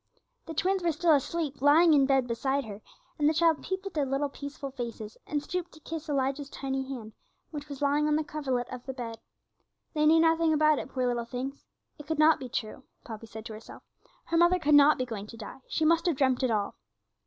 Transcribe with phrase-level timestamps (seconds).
[0.47, 2.81] The twins were still asleep, lying in bed beside her,
[3.19, 6.87] and the child peeped at their little peaceful faces, and stooped to kiss Elijah's tiny
[6.89, 7.13] hand,
[7.51, 9.19] which was lying on the coverlet of the bed.
[9.93, 11.67] They knew nothing about it, poor little things.
[11.99, 13.83] It could not be true, Poppy said to herself;
[14.25, 16.73] her mother could not be going to die; she must have dreamt it all.